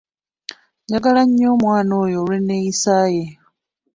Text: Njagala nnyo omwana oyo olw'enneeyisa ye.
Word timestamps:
Njagala 0.85 1.21
nnyo 1.27 1.47
omwana 1.55 1.91
oyo 2.03 2.15
olw'enneeyisa 2.21 2.95
ye. 3.15 3.25